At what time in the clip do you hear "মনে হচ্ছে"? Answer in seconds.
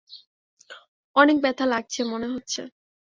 2.03-2.61